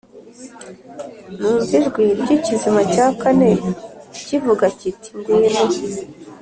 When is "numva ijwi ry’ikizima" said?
1.39-2.81